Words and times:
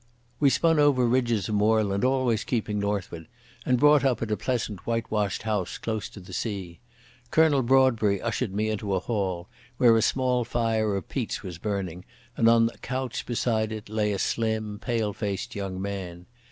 We 0.39 0.49
spun 0.49 0.79
over 0.79 1.05
ridges 1.05 1.47
of 1.47 1.53
moorland, 1.53 2.03
always 2.03 2.43
keeping 2.43 2.79
northward, 2.79 3.27
and 3.67 3.79
brought 3.79 4.03
up 4.03 4.23
at 4.23 4.31
a 4.31 4.35
pleasant 4.35 4.87
white 4.87 5.11
washed 5.11 5.43
house 5.43 5.77
close 5.77 6.09
to 6.09 6.19
the 6.19 6.33
sea. 6.33 6.79
Colonel 7.29 7.61
Broadbury 7.61 8.19
ushered 8.19 8.51
me 8.51 8.69
into 8.71 8.95
a 8.95 8.99
hall 8.99 9.47
where 9.77 9.95
a 9.95 10.01
small 10.01 10.43
fire 10.43 10.95
of 10.95 11.07
peats 11.07 11.43
was 11.43 11.59
burning, 11.59 12.03
and 12.35 12.49
on 12.49 12.71
a 12.73 12.79
couch 12.79 13.27
beside 13.27 13.71
it 13.71 13.89
lay 13.89 14.11
a 14.11 14.17
slim, 14.17 14.79
pale 14.79 15.13
faced 15.13 15.53
young 15.53 15.79
man. 15.79 16.25